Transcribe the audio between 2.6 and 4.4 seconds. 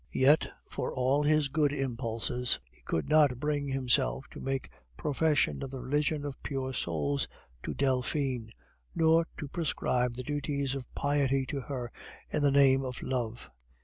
he could not bring himself to